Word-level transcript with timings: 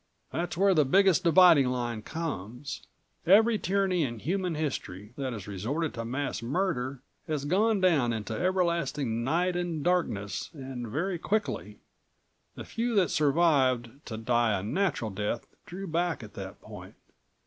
"That's 0.31 0.57
where 0.57 0.73
the 0.73 0.83
biggest 0.83 1.23
dividing 1.23 1.67
line 1.67 2.01
comes. 2.01 2.81
Every 3.27 3.59
tyranny 3.59 4.01
in 4.01 4.17
human 4.17 4.55
history 4.55 5.13
that 5.15 5.31
has 5.31 5.47
resorted 5.47 5.93
to 5.93 6.03
mass 6.05 6.41
murder 6.41 7.01
has 7.27 7.45
gone 7.45 7.81
down 7.81 8.11
into 8.11 8.33
everlasting 8.33 9.23
night 9.23 9.55
and 9.55 9.83
darkness 9.83 10.49
and 10.55 10.87
very 10.87 11.19
quickly. 11.19 11.77
The 12.55 12.65
few 12.65 12.95
that 12.95 13.11
survived 13.11 13.91
to 14.05 14.17
die 14.17 14.59
a 14.59 14.63
natural 14.63 15.11
death 15.11 15.45
drew 15.67 15.85
back 15.85 16.23
at 16.23 16.33
that 16.33 16.59
point. 16.61 16.95